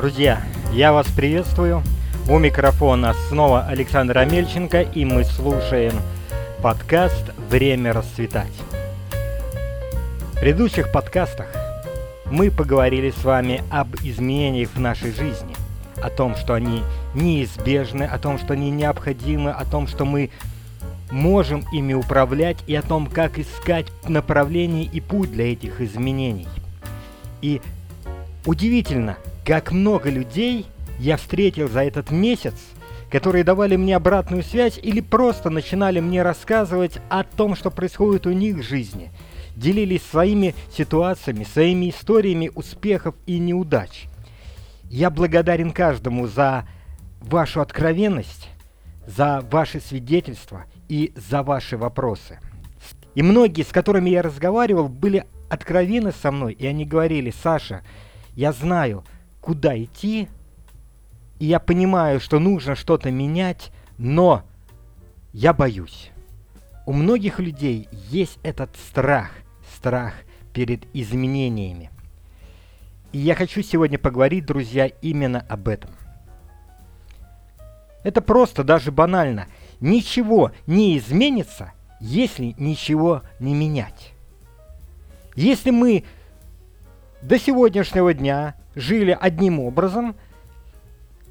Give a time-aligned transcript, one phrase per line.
[0.00, 0.40] Друзья,
[0.72, 1.82] я вас приветствую.
[2.26, 5.92] У микрофона снова Александр Амельченко, и мы слушаем
[6.62, 8.50] подкаст «Время расцветать».
[10.32, 11.48] В предыдущих подкастах
[12.30, 15.54] мы поговорили с вами об изменениях в нашей жизни,
[16.02, 16.82] о том, что они
[17.14, 20.30] неизбежны, о том, что они необходимы, о том, что мы
[21.10, 26.48] можем ими управлять и о том, как искать направление и путь для этих изменений.
[27.42, 27.60] И
[28.46, 30.66] удивительно, как много людей
[30.98, 32.54] я встретил за этот месяц,
[33.10, 38.32] которые давали мне обратную связь или просто начинали мне рассказывать о том, что происходит у
[38.32, 39.10] них в жизни,
[39.56, 44.04] делились своими ситуациями, своими историями успехов и неудач.
[44.84, 46.68] Я благодарен каждому за
[47.20, 48.48] вашу откровенность,
[49.06, 52.38] за ваши свидетельства и за ваши вопросы.
[53.14, 57.82] И многие, с которыми я разговаривал, были откровенны со мной, и они говорили, Саша,
[58.34, 59.04] я знаю,
[59.40, 60.28] куда идти,
[61.38, 64.42] и я понимаю, что нужно что-то менять, но
[65.32, 66.10] я боюсь.
[66.86, 69.30] У многих людей есть этот страх,
[69.74, 70.14] страх
[70.52, 71.90] перед изменениями.
[73.12, 75.90] И я хочу сегодня поговорить, друзья, именно об этом.
[78.02, 79.46] Это просто, даже банально.
[79.80, 84.12] Ничего не изменится, если ничего не менять.
[85.36, 86.04] Если мы
[87.22, 90.16] до сегодняшнего дня жили одним образом,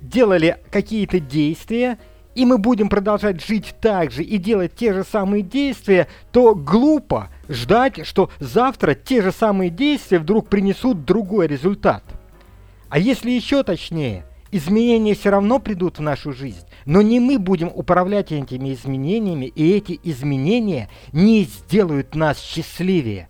[0.02, 1.98] делали какие-то действия,
[2.36, 7.30] и мы будем продолжать жить так же и делать те же самые действия, то глупо
[7.50, 12.04] ждать, что завтра те же самые действия вдруг принесут другой результат.
[12.90, 17.72] А если еще точнее, изменения все равно придут в нашу жизнь, но не мы будем
[17.74, 23.28] управлять этими изменениями, и эти изменения не сделают нас счастливее.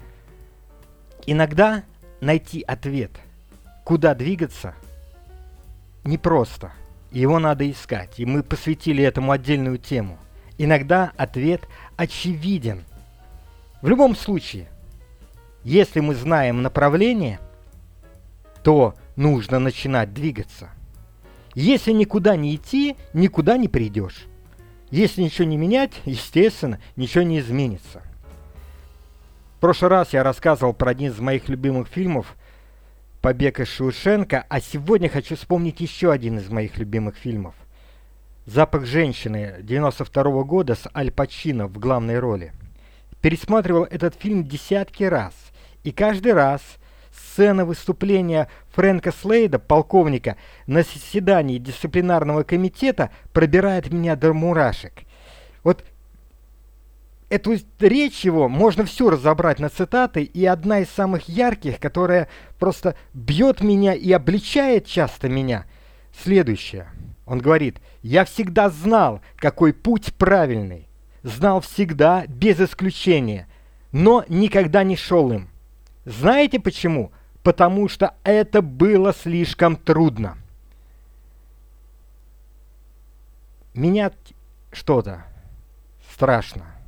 [1.26, 1.84] Иногда
[2.22, 3.12] найти ответ–
[3.90, 4.76] куда двигаться,
[6.04, 6.74] непросто.
[7.12, 10.20] Его надо искать, и мы посвятили этому отдельную тему.
[10.60, 12.84] Иногда ответ очевиден.
[13.82, 14.68] В любом случае,
[15.64, 17.40] если мы знаем направление,
[18.64, 20.70] то нужно начинать двигаться.
[21.56, 24.28] Если никуда не идти, никуда не придешь.
[24.92, 28.04] Если ничего не менять, естественно, ничего не изменится.
[29.60, 32.38] Прошлый раз я рассказывал про один из моих любимых фильмов
[33.20, 37.56] «Побег из Шоушенка», а сегодня хочу вспомнить еще один из моих любимых фильмов.
[38.46, 42.54] «Запах женщины» 92 -го года с Аль Пачино в главной роли.
[43.22, 45.34] Пересматривал этот фильм десятки раз,
[45.84, 46.62] и каждый раз
[47.12, 50.38] сцена выступления Фрэнка Слейда, полковника,
[50.68, 54.94] на заседании дисциплинарного комитета пробирает меня до мурашек.
[55.66, 55.84] Вот
[57.30, 62.96] эту речь его можно все разобрать на цитаты, и одна из самых ярких, которая просто
[63.14, 65.66] бьет меня и обличает часто меня,
[66.24, 66.88] следующая.
[67.26, 70.88] Он говорит, «Я всегда знал, какой путь правильный,
[71.22, 73.48] знал всегда, без исключения,
[73.92, 75.50] но никогда не шел им.
[76.06, 77.12] Знаете почему?
[77.44, 80.38] Потому что это было слишком трудно».
[83.76, 84.16] Менять
[84.72, 85.24] что-то
[86.12, 86.79] страшно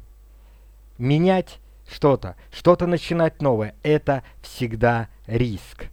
[1.02, 5.88] менять что-то, что-то начинать новое, это всегда риск.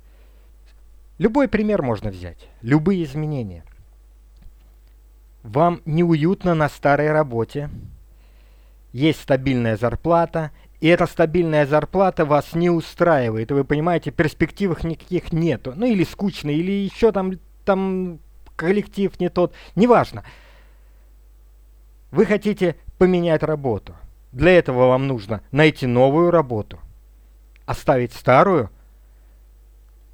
[1.17, 3.65] Любой пример можно взять, любые изменения.
[5.43, 7.71] Вам неуютно на старой работе,
[8.93, 15.33] есть стабильная зарплата, и эта стабильная зарплата вас не устраивает, и вы понимаете, перспектив никаких
[15.33, 17.33] нету, ну или скучно, или еще там,
[17.65, 18.21] там
[18.55, 20.23] коллектив не тот, неважно.
[22.11, 23.97] Вы хотите поменять работу–
[24.33, 26.79] для этого вам нужно найти новую работу,
[27.67, 28.71] оставить старую,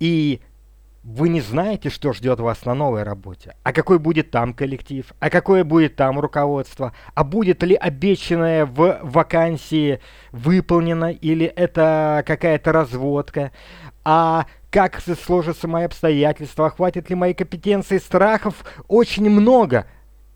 [0.01, 0.41] и
[1.05, 5.29] вы не знаете, что ждет вас на новой работе, а какой будет там коллектив, а
[5.29, 10.01] какое будет там руководство, а будет ли обещанное в вакансии
[10.33, 13.53] выполнено, или это какая-то разводка,
[14.03, 19.87] а как сложатся мои обстоятельства, хватит ли моей компетенции, страхов очень много.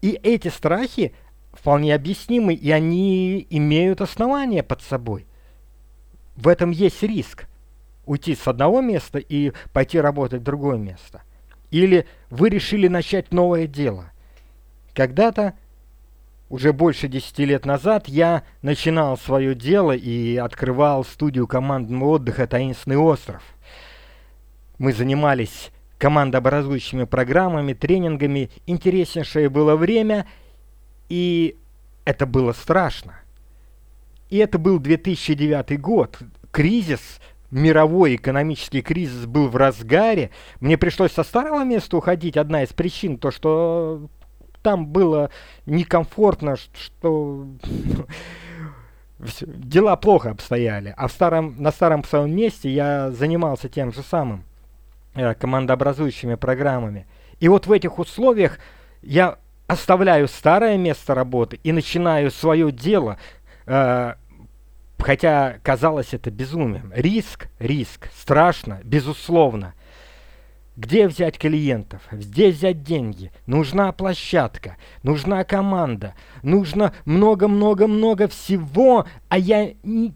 [0.00, 1.14] И эти страхи
[1.58, 5.26] вполне объяснимы, и они имеют основания под собой.
[6.36, 7.46] В этом есть риск.
[8.06, 11.22] Уйти с одного места и пойти работать в другое место.
[11.70, 14.12] Или вы решили начать новое дело.
[14.94, 15.54] Когда-то,
[16.48, 22.96] уже больше 10 лет назад, я начинал свое дело и открывал студию командного отдыха «Таинственный
[22.96, 23.42] остров».
[24.78, 28.50] Мы занимались командообразующими программами, тренингами.
[28.66, 30.24] Интереснейшее было время–
[31.08, 31.56] и
[32.04, 33.20] это было страшно.
[34.30, 36.18] И это был 2009 год,
[36.50, 37.20] кризис
[37.50, 42.36] мировой экономический кризис был в разгаре, мне пришлось со старого места уходить.
[42.36, 44.08] Одна из причин то, что
[44.62, 45.30] там было
[45.66, 47.46] некомфортно, что
[49.18, 50.94] дела плохо обстояли.
[50.96, 54.44] А в старом, на старом своем месте я занимался тем же самым,
[55.14, 57.06] э, командообразующими программами.
[57.40, 58.58] И вот в этих условиях
[59.00, 63.18] я оставляю старое место работы и начинаю свое дело,
[63.66, 64.14] э,
[64.98, 66.90] хотя казалось это безумием.
[66.96, 69.74] Риск, риск, страшно, безусловно.
[70.74, 72.00] Где взять клиентов?
[72.10, 73.30] Где взять деньги?
[73.46, 80.14] Нужна площадка, нужна команда, нужно много-много-много всего, а я не,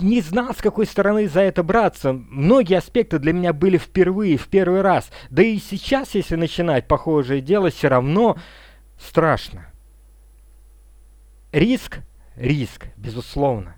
[0.00, 2.14] не знал, с какой стороны за это браться.
[2.14, 5.10] Многие аспекты для меня были впервые, в первый раз.
[5.30, 8.38] Да и сейчас, если начинать похожее дело, все равно
[8.98, 9.66] страшно.
[11.52, 12.00] Риск,
[12.36, 13.76] риск, безусловно.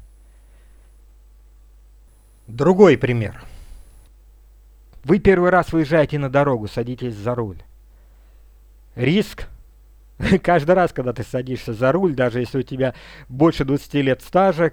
[2.47, 3.43] Другой пример.
[5.05, 7.63] Вы первый раз выезжаете на дорогу, садитесь за руль.
[8.97, 9.47] Риск.
[10.43, 12.95] Каждый раз, когда ты садишься за руль, даже если у тебя
[13.29, 14.73] больше 20 лет стажа,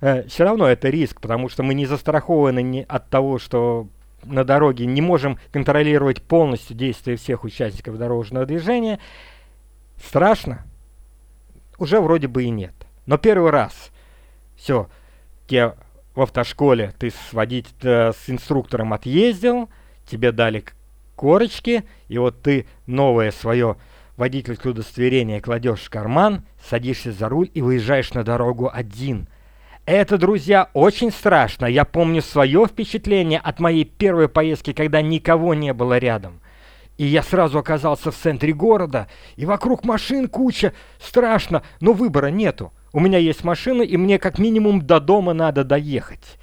[0.00, 3.88] э, все равно это риск, потому что мы не застрахованы ни от того, что
[4.24, 8.98] на дороге не можем контролировать полностью действия всех участников дорожного движения.
[10.02, 10.64] Страшно?
[11.78, 12.74] Уже вроде бы и нет.
[13.06, 13.90] Но первый раз,
[14.56, 14.88] все,
[15.46, 15.74] тебе
[16.14, 19.68] в автошколе ты с, водить, э, с инструктором отъездил,
[20.06, 20.64] тебе дали
[21.14, 23.76] корочки, и вот ты новое свое
[24.16, 29.28] водительское удостоверение кладешь в карман, садишься за руль и выезжаешь на дорогу один.
[29.84, 31.66] Это, друзья, очень страшно.
[31.66, 36.40] Я помню свое впечатление от моей первой поездки, когда никого не было рядом.
[36.96, 40.72] И я сразу оказался в центре города, и вокруг машин куча.
[40.98, 42.72] Страшно, но выбора нету.
[42.92, 46.38] У меня есть машина, и мне как минимум до дома надо доехать.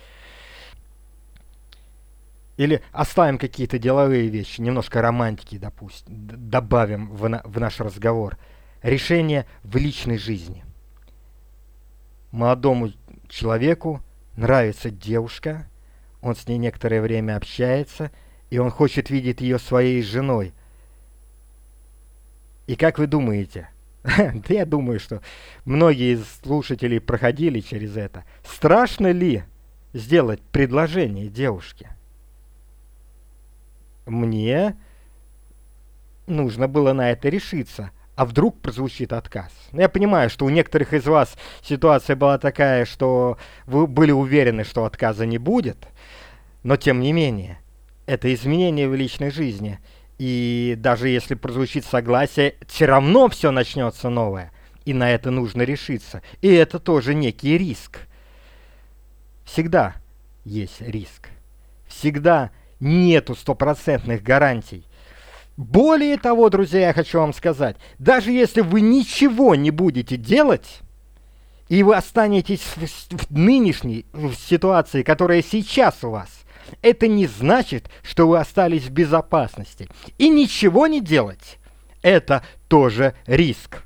[2.58, 8.38] Или оставим какие-то деловые вещи, немножко романтики, допустим, добавим в, на, в наш разговор.
[8.84, 10.64] Решение в личной жизни.
[12.32, 12.92] Молодому
[13.28, 14.02] человеку
[14.36, 15.68] нравится девушка,
[16.22, 18.12] он с ней некоторое время общается,
[18.54, 20.54] и он хочет видеть ее своей женой.
[22.68, 23.70] И как вы думаете,
[24.04, 25.24] Да я думаю, что
[25.66, 28.26] многие из слушателей проходили через это.
[28.44, 29.42] Страшно ли
[29.94, 31.96] сделать предложение девушке?
[34.06, 34.78] Мне
[36.28, 37.90] нужно было на это решиться.
[38.16, 39.52] А вдруг прозвучит отказ?
[39.72, 44.64] Ну, я понимаю, что у некоторых из вас ситуация была такая, что вы были уверены,
[44.64, 45.88] что отказа не будет.
[46.62, 47.58] Но тем не менее,
[48.06, 49.80] это изменение в личной жизни–
[50.18, 54.52] и даже если прозвучит согласие, все равно все начнется новое.
[54.86, 56.22] И на это нужно решиться.
[56.42, 58.00] И это тоже некий риск.
[59.44, 59.96] Всегда
[60.46, 61.30] есть риск.
[61.88, 64.86] Всегда нету стопроцентных гарантий.
[65.56, 70.80] Более того, друзья, я хочу вам сказать, даже если вы ничего не будете делать,
[71.70, 74.06] и вы останетесь в, нынешней
[74.38, 76.43] ситуации, которая сейчас у вас,
[76.82, 79.88] это не значит, что вы остались в безопасности.
[80.18, 81.58] И ничего не делать–
[82.04, 83.84] это тоже риск.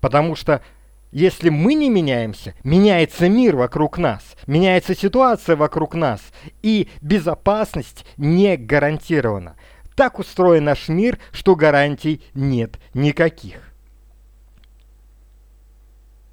[0.00, 0.62] Потому что
[1.10, 6.20] если мы не меняемся, меняется мир вокруг нас, меняется ситуация вокруг нас,
[6.62, 9.56] и безопасность не гарантирована.
[9.96, 13.72] Так устроен наш мир, что гарантий нет никаких.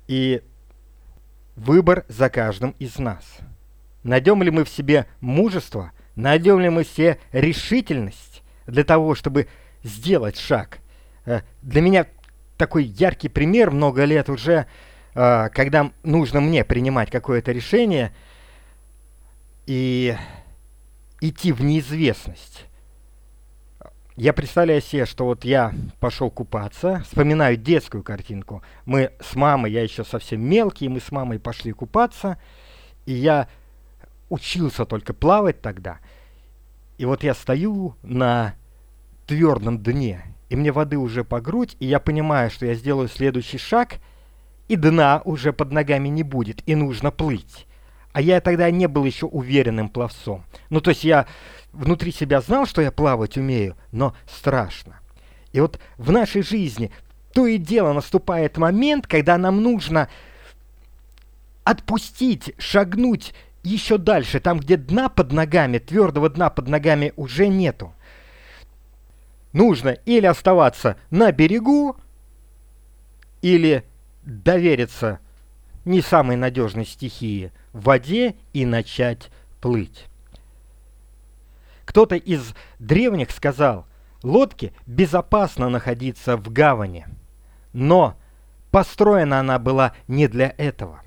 [0.07, 0.41] И
[1.55, 3.23] выбор за каждым из нас–
[4.03, 9.47] Найдем ли мы в себе мужество, найдем ли мы все решительность для того, чтобы
[9.83, 10.79] сделать шаг.
[11.25, 12.07] Э, для меня
[12.57, 14.65] такой яркий пример много лет уже,
[15.13, 18.11] э, когда нужно мне принимать какое-то решение
[19.65, 20.15] и
[21.21, 22.65] идти в неизвестность.
[24.17, 28.61] Я представляю себе, что вот я пошел купаться, вспоминаю детскую картинку.
[28.85, 32.37] Мы с мамой, я еще совсем мелкий, мы с мамой пошли купаться,
[33.05, 33.47] и я
[34.31, 35.99] учился только плавать тогда.
[36.97, 38.55] И вот я стою на
[39.27, 43.57] твердом дне, и мне воды уже по грудь, и я понимаю, что я сделаю следующий
[43.57, 43.95] шаг,
[44.67, 47.67] и дна уже под ногами не будет, и нужно плыть.
[48.13, 50.43] А я тогда не был еще уверенным пловцом.
[50.69, 51.27] Ну, то есть я
[51.73, 54.99] внутри себя знал, что я плавать умею, но страшно.
[55.51, 56.91] И вот в нашей жизни
[57.33, 60.09] то и дело наступает момент, когда нам нужно
[61.63, 67.93] отпустить, шагнуть еще дальше, там, где дна под ногами, твердого дна под ногами уже нету.
[69.53, 71.97] Нужно или оставаться на берегу,
[73.41, 73.83] или
[74.23, 75.19] довериться
[75.85, 80.05] не самой надежной стихии в воде и начать плыть.
[81.85, 83.85] Кто-то из древних сказал,
[84.23, 87.05] лодке безопасно находиться в гавани,
[87.73, 88.15] но
[88.69, 91.01] построена она была не для этого.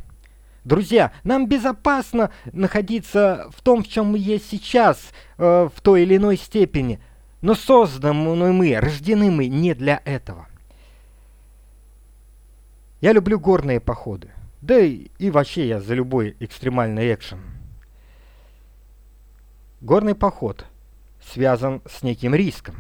[0.65, 6.17] Друзья, нам безопасно находиться в том, в чем мы есть сейчас, э, в той или
[6.17, 7.01] иной степени,
[7.43, 10.47] но созданы мы, рождены мы не для этого.
[13.03, 14.31] Я люблю горные походы.
[14.63, 17.41] Да и, и вообще я за любой экстремальный экшен.
[19.83, 20.65] Горный поход
[21.21, 22.77] связан с неким риском.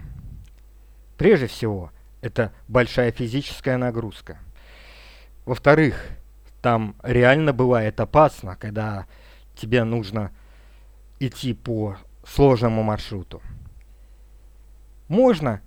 [1.18, 1.90] Прежде всего,
[2.22, 4.38] это большая физическая нагрузка.
[5.44, 6.08] Во-вторых,
[6.64, 9.04] там реально бывает опасно, когда
[9.54, 10.30] тебе нужно
[11.20, 13.42] идти по сложному маршруту.
[15.06, 15.60] Можно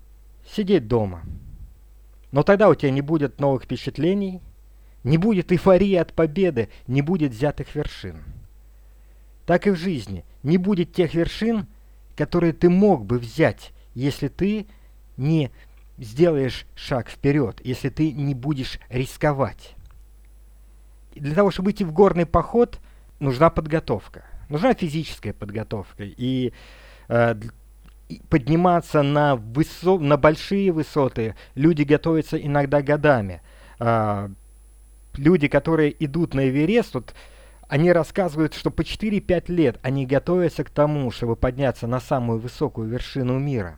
[0.51, 1.22] сидеть дома,
[2.32, 4.42] но тогда у тебя не будет новых впечатлений,
[5.04, 8.24] не будет эйфории от победы, не будет взятых вершин.
[9.46, 11.68] Так и в жизни не будет тех вершин,
[12.16, 14.66] которые ты мог бы взять, если ты
[15.16, 15.51] не
[16.00, 19.76] сделаешь шаг вперед, если ты не будешь рисковать.
[21.19, 22.79] Для того, чтобы идти в горный поход,
[23.19, 24.25] нужна подготовка.
[24.50, 26.03] Нужна физическая подготовка.
[26.05, 26.53] И
[27.09, 27.36] э,
[28.29, 33.41] подниматься на, высо на большие высоты люди готовятся иногда годами.
[33.79, 34.29] Э,
[35.15, 37.13] люди, которые идут на Эверест, вот,
[37.67, 42.88] они рассказывают, что по 4-5 лет они готовятся к тому, чтобы подняться на самую высокую
[42.88, 43.75] вершину мира.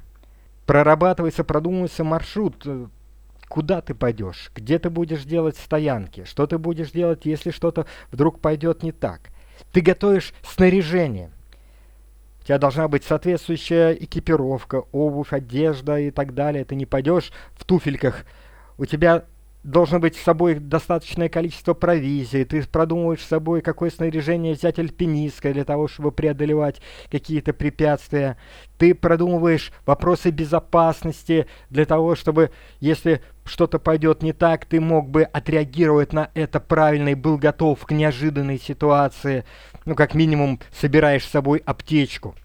[0.68, 2.88] Прорабатывается, продумывается маршрут, э,
[3.50, 8.40] куда ты пойдешь, где ты будешь делать стоянки, что ты будешь делать, если что-то вдруг
[8.40, 9.32] пойдет не так.
[9.74, 11.32] Ты готовишь снаряжение.
[12.42, 16.64] У тебя должна быть соответствующая экипировка, обувь, одежда и так далее.
[16.64, 18.24] Ты не пойдешь в туфельках.
[18.78, 19.26] У тебя
[19.64, 25.54] должно быть с собой достаточное количество провизии, ты продумываешь с собой, какое снаряжение взять альпинистское
[25.54, 28.38] для того, чтобы преодолевать какие-то препятствия.
[28.78, 35.24] Ты продумываешь вопросы безопасности для того, чтобы, если что-то пойдет не так, ты мог бы
[35.24, 39.44] отреагировать на это правильно и был готов к неожиданной ситуации.
[39.86, 42.36] Ну, как минимум, собираешь с собой аптечку.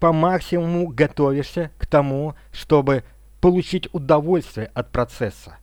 [0.00, 3.04] По максимуму готовишься к тому, чтобы
[3.40, 5.56] получить удовольствие от процесса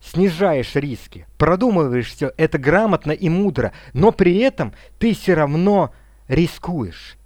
[0.00, 5.92] снижаешь риски, продумываешь все это грамотно и мудро, но при этом ты все равно
[6.28, 7.16] рискуешь.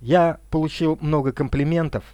[0.00, 2.04] Я получил много комплиментов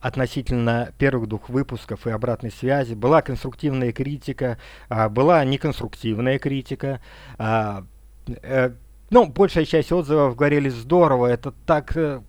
[0.00, 2.94] относительно первых двух выпусков и обратной связи.
[2.94, 7.00] Была конструктивная критика, а, была неконструктивная критика.
[7.38, 7.84] А,
[8.26, 8.72] э,
[9.10, 12.22] ну, большая часть отзывов говорили здорово, это так э,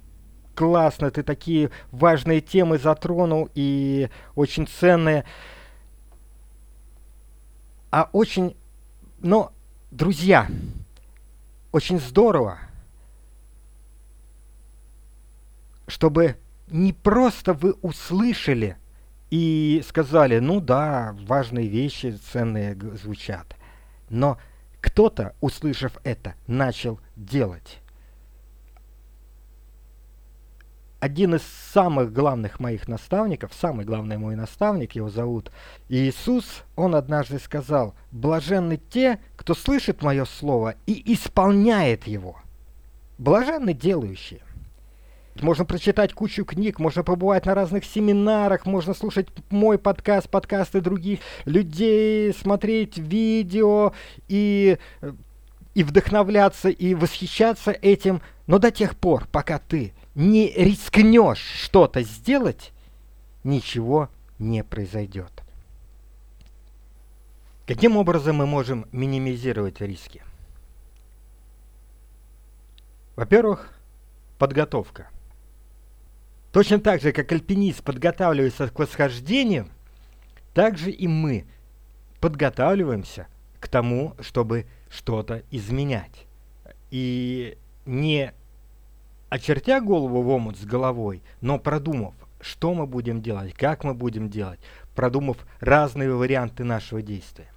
[0.55, 5.25] классно, ты такие важные темы затронул и очень ценные
[7.91, 8.55] а очень,
[9.20, 9.51] но,
[9.91, 10.48] друзья,
[11.74, 12.58] очень здорово,
[15.88, 18.77] чтобы не просто вы услышали
[19.29, 23.55] и сказали, ну да, важные вещи, ценные звучат,
[24.10, 24.38] но
[24.79, 27.79] кто-то, услышав это, начал делать.
[31.01, 31.41] Один из
[31.74, 35.51] самых главных моих наставников, самый главный мой наставник, его зовут
[35.89, 42.38] Иисус, он однажды сказал, «Блаженны те, кто слышит мое слово и исполняет его.
[43.17, 44.41] Блаженны делающие».
[45.41, 51.20] Можно прочитать кучу книг, можно побывать на разных семинарах, можно слушать мой подкаст, подкасты других
[51.46, 53.93] людей, смотреть видео
[54.27, 54.77] и,
[55.74, 58.22] и вдохновляться, и восхищаться этим.
[58.46, 62.71] Но до тех пор, пока ты не рискнешь что-то сделать,
[63.43, 65.31] ничего не произойдет.
[67.65, 70.23] Каким образом мы можем минимизировать риски?
[73.15, 73.73] Во-первых,
[74.37, 75.09] подготовка.
[76.51, 79.69] Точно так же, как альпинист подготавливается к восхождению,
[80.53, 81.45] так же и мы
[82.19, 83.27] подготавливаемся
[83.59, 86.25] к тому, чтобы что-то изменять.
[86.91, 88.33] И не
[89.31, 94.29] очертя голову в омут с головой, но продумав, что мы будем делать, как мы будем
[94.29, 94.59] делать,
[94.93, 97.47] продумав разные варианты нашего действия.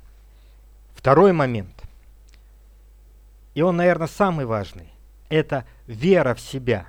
[0.95, 1.83] Второй момент,
[3.55, 4.89] и он, наверное, самый важный,
[5.29, 6.87] это вера в себя.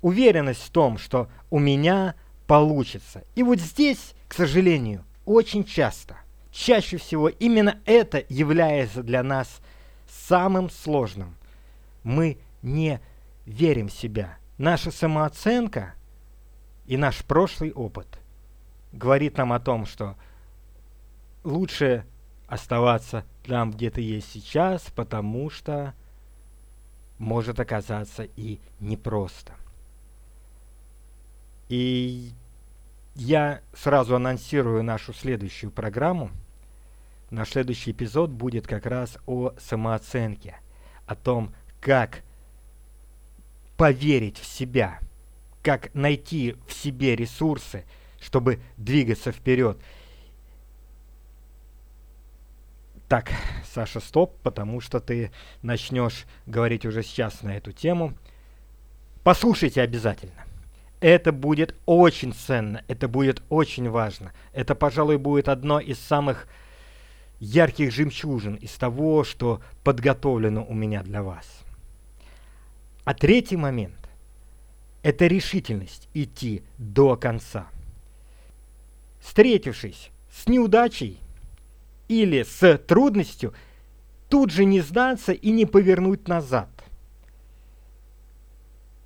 [0.00, 2.14] Уверенность в том, что у меня
[2.46, 3.24] получится.
[3.34, 6.18] И вот здесь, к сожалению, очень часто,
[6.52, 9.60] чаще всего именно это является для нас
[10.08, 11.34] самым сложным.
[12.04, 13.00] Мы не
[13.46, 14.38] верим в себя.
[14.58, 15.94] Наша самооценка
[16.86, 18.06] и наш прошлый опыт
[18.92, 20.16] говорит нам о том, что
[21.42, 22.04] лучше
[22.46, 25.94] оставаться там, где ты есть сейчас, потому что
[27.18, 29.54] может оказаться и непросто.
[31.68, 32.30] И
[33.14, 36.30] я сразу анонсирую нашу следующую программу.
[37.30, 40.56] Наш следующий эпизод будет как раз о самооценке,
[41.06, 42.22] о том, как
[43.76, 45.00] поверить в себя,
[45.62, 47.84] как найти в себе ресурсы,
[48.20, 49.78] чтобы двигаться вперед.
[53.08, 53.30] Так,
[53.72, 55.30] Саша, стоп, потому что ты
[55.62, 58.14] начнешь говорить уже сейчас на эту тему.
[59.22, 60.44] Послушайте обязательно.
[61.00, 64.32] Это будет очень ценно, это будет очень важно.
[64.52, 66.48] Это, пожалуй, будет одно из самых
[67.40, 71.63] ярких жемчужин из того, что подготовлено у меня для вас.
[73.04, 74.08] А третий момент–
[75.02, 77.66] это решительность идти до конца.
[79.20, 81.20] Встретившись с неудачей
[82.08, 83.52] или с трудностью,
[84.28, 86.68] тут же не сдаться и не повернуть назад.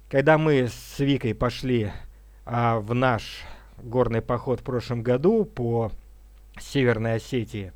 [0.09, 1.93] Когда мы с Викой пошли
[2.47, 3.43] а, в наш
[3.79, 5.91] горный поход в прошлом году по
[6.61, 7.73] Северной Осетии,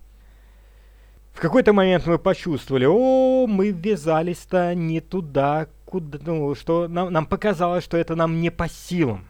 [1.33, 7.27] в какой-то момент мы почувствовали, о, мы ввязались-то не туда, куда, ну, что нам, нам
[7.27, 9.27] показалось, что это нам не по силам.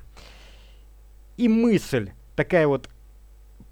[1.37, 2.88] И мысль, такая вот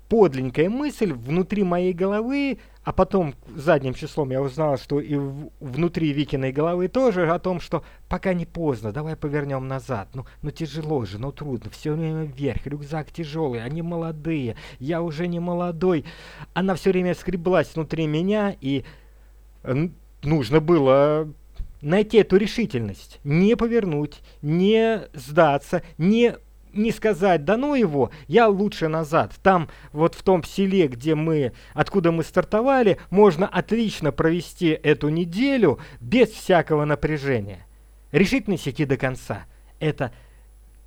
[0.09, 6.13] подленькая мысль внутри моей головы а потом задним числом я узнал, что и в, внутри
[6.13, 10.09] Викиной головы тоже о том, что пока не поздно, давай повернем назад.
[10.15, 15.29] Ну, ну тяжело же, ну трудно, все время вверх, рюкзак тяжелый, они молодые, я уже
[15.29, 16.07] не молодой.
[16.55, 18.85] Она все время скреблась внутри меня, и
[20.23, 21.29] нужно было
[21.83, 26.37] найти эту решительность, не повернуть, не сдаться, не
[26.73, 29.33] не сказать, да ну его, я лучше назад.
[29.43, 35.81] Там, вот в том селе, где мы, откуда мы стартовали, можно отлично провести эту неделю
[36.01, 37.67] без всякого напряжения.
[38.13, 39.47] Решительность идти до конца.
[39.79, 40.13] Это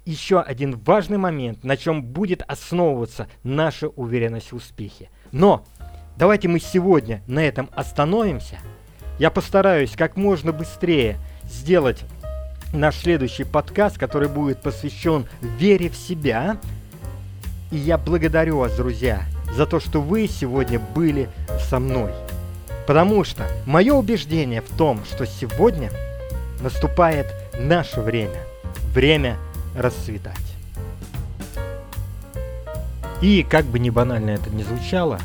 [0.05, 5.09] еще один важный момент, на чем будет основываться наша уверенность в успехе.
[5.31, 5.65] Но
[6.17, 8.59] давайте мы сегодня на этом остановимся.
[9.19, 12.03] Я постараюсь как можно быстрее сделать
[12.73, 16.57] наш следующий подкаст, который будет посвящен вере в себя.
[17.71, 19.23] И я благодарю вас, друзья,
[19.55, 21.29] за то, что вы сегодня были
[21.69, 22.11] со мной.
[22.87, 25.91] Потому что мое убеждение в том, что сегодня
[26.61, 28.39] наступает наше время.
[28.93, 29.37] Время
[29.75, 30.35] расцветать.
[33.21, 35.19] И как бы ни банально это ни звучало,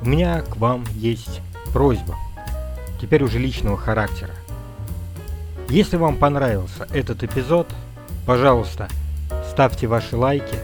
[0.00, 1.40] у меня к вам есть
[1.72, 2.16] просьба,
[3.00, 4.32] теперь уже личного характера.
[5.68, 7.68] Если вам понравился этот эпизод,
[8.26, 8.88] пожалуйста,
[9.48, 10.58] ставьте ваши лайки,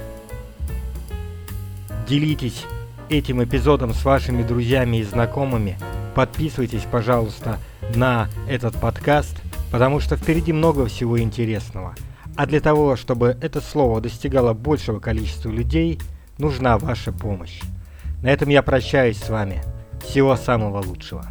[2.08, 2.64] делитесь
[3.08, 5.78] этим эпизодом с вашими друзьями и знакомыми,
[6.14, 7.58] подписывайтесь, пожалуйста,
[7.94, 9.36] на этот подкаст,
[9.70, 11.94] потому что впереди много всего интересного.
[12.36, 16.00] А для того, чтобы это слово достигало большего количества людей,
[16.38, 17.60] нужна ваша помощь.
[18.22, 19.62] На этом я прощаюсь с вами.
[20.02, 21.24] Всего самого лучшего.